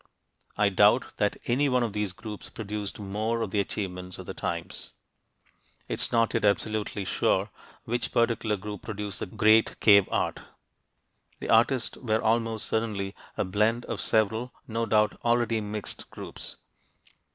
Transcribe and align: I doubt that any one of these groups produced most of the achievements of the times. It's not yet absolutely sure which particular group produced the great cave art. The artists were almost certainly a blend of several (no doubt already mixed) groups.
I 0.57 0.69
doubt 0.69 1.15
that 1.17 1.37
any 1.45 1.69
one 1.69 1.83
of 1.83 1.93
these 1.93 2.11
groups 2.11 2.49
produced 2.49 2.97
most 2.99 3.43
of 3.43 3.51
the 3.51 3.59
achievements 3.59 4.17
of 4.17 4.25
the 4.25 4.33
times. 4.33 4.93
It's 5.87 6.11
not 6.11 6.33
yet 6.33 6.43
absolutely 6.43 7.05
sure 7.05 7.51
which 7.83 8.11
particular 8.11 8.57
group 8.57 8.81
produced 8.81 9.19
the 9.19 9.27
great 9.27 9.79
cave 9.79 10.07
art. 10.09 10.39
The 11.39 11.49
artists 11.49 11.97
were 11.97 12.19
almost 12.19 12.65
certainly 12.65 13.13
a 13.37 13.45
blend 13.45 13.85
of 13.85 14.01
several 14.01 14.51
(no 14.67 14.87
doubt 14.87 15.19
already 15.23 15.61
mixed) 15.61 16.09
groups. 16.09 16.55